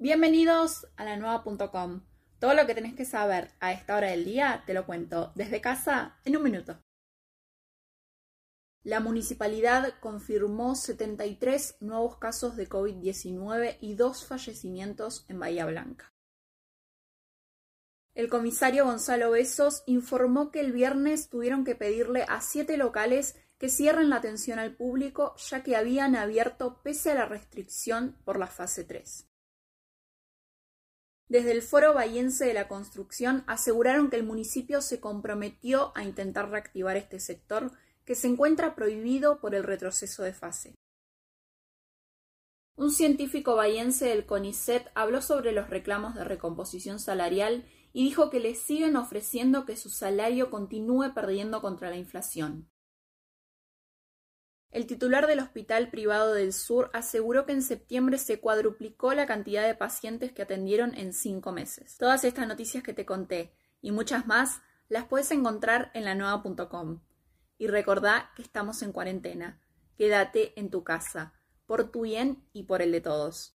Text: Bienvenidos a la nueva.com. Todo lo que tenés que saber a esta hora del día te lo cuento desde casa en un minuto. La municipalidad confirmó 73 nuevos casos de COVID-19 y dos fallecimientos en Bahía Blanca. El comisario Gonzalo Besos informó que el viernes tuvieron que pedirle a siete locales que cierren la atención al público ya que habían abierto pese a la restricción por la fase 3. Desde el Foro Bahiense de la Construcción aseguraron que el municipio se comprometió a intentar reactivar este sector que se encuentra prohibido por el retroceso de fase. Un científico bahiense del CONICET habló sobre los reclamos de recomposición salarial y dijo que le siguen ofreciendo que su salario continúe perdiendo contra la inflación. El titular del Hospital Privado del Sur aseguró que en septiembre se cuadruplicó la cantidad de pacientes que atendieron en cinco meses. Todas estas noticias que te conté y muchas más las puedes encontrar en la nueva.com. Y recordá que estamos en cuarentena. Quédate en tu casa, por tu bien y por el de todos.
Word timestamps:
Bienvenidos 0.00 0.86
a 0.96 1.04
la 1.04 1.16
nueva.com. 1.16 2.02
Todo 2.38 2.54
lo 2.54 2.68
que 2.68 2.74
tenés 2.76 2.94
que 2.94 3.04
saber 3.04 3.50
a 3.58 3.72
esta 3.72 3.96
hora 3.96 4.10
del 4.10 4.24
día 4.24 4.62
te 4.64 4.72
lo 4.72 4.86
cuento 4.86 5.32
desde 5.34 5.60
casa 5.60 6.20
en 6.24 6.36
un 6.36 6.44
minuto. 6.44 6.80
La 8.84 9.00
municipalidad 9.00 9.98
confirmó 9.98 10.76
73 10.76 11.78
nuevos 11.80 12.16
casos 12.16 12.54
de 12.54 12.68
COVID-19 12.68 13.78
y 13.80 13.96
dos 13.96 14.24
fallecimientos 14.24 15.26
en 15.28 15.40
Bahía 15.40 15.66
Blanca. 15.66 16.12
El 18.14 18.28
comisario 18.28 18.84
Gonzalo 18.84 19.32
Besos 19.32 19.82
informó 19.86 20.52
que 20.52 20.60
el 20.60 20.70
viernes 20.70 21.28
tuvieron 21.28 21.64
que 21.64 21.74
pedirle 21.74 22.24
a 22.28 22.40
siete 22.40 22.76
locales 22.76 23.34
que 23.58 23.68
cierren 23.68 24.10
la 24.10 24.16
atención 24.18 24.60
al 24.60 24.76
público 24.76 25.34
ya 25.38 25.64
que 25.64 25.74
habían 25.74 26.14
abierto 26.14 26.80
pese 26.84 27.10
a 27.10 27.14
la 27.16 27.26
restricción 27.26 28.16
por 28.24 28.38
la 28.38 28.46
fase 28.46 28.84
3. 28.84 29.28
Desde 31.28 31.52
el 31.52 31.60
Foro 31.60 31.92
Bahiense 31.92 32.46
de 32.46 32.54
la 32.54 32.68
Construcción 32.68 33.44
aseguraron 33.46 34.08
que 34.08 34.16
el 34.16 34.24
municipio 34.24 34.80
se 34.80 34.98
comprometió 34.98 35.92
a 35.94 36.04
intentar 36.04 36.50
reactivar 36.50 36.96
este 36.96 37.20
sector 37.20 37.72
que 38.06 38.14
se 38.14 38.28
encuentra 38.28 38.74
prohibido 38.74 39.38
por 39.38 39.54
el 39.54 39.62
retroceso 39.62 40.22
de 40.22 40.32
fase. 40.32 40.74
Un 42.76 42.92
científico 42.92 43.56
bahiense 43.56 44.06
del 44.06 44.24
CONICET 44.24 44.90
habló 44.94 45.20
sobre 45.20 45.52
los 45.52 45.68
reclamos 45.68 46.14
de 46.14 46.24
recomposición 46.24 47.00
salarial 47.00 47.66
y 47.92 48.04
dijo 48.04 48.30
que 48.30 48.40
le 48.40 48.54
siguen 48.54 48.96
ofreciendo 48.96 49.66
que 49.66 49.76
su 49.76 49.90
salario 49.90 50.48
continúe 50.48 51.12
perdiendo 51.12 51.60
contra 51.60 51.90
la 51.90 51.96
inflación. 51.96 52.70
El 54.70 54.86
titular 54.86 55.26
del 55.26 55.40
Hospital 55.40 55.88
Privado 55.90 56.34
del 56.34 56.52
Sur 56.52 56.90
aseguró 56.92 57.46
que 57.46 57.52
en 57.52 57.62
septiembre 57.62 58.18
se 58.18 58.38
cuadruplicó 58.38 59.14
la 59.14 59.26
cantidad 59.26 59.66
de 59.66 59.74
pacientes 59.74 60.32
que 60.32 60.42
atendieron 60.42 60.94
en 60.94 61.14
cinco 61.14 61.52
meses. 61.52 61.96
Todas 61.96 62.24
estas 62.24 62.46
noticias 62.46 62.82
que 62.82 62.92
te 62.92 63.06
conté 63.06 63.54
y 63.80 63.92
muchas 63.92 64.26
más 64.26 64.60
las 64.88 65.06
puedes 65.06 65.30
encontrar 65.30 65.90
en 65.94 66.04
la 66.04 66.14
nueva.com. 66.14 67.00
Y 67.56 67.66
recordá 67.66 68.30
que 68.36 68.42
estamos 68.42 68.82
en 68.82 68.92
cuarentena. 68.92 69.60
Quédate 69.96 70.58
en 70.60 70.70
tu 70.70 70.84
casa, 70.84 71.32
por 71.66 71.90
tu 71.90 72.02
bien 72.02 72.46
y 72.52 72.64
por 72.64 72.82
el 72.82 72.92
de 72.92 73.00
todos. 73.00 73.57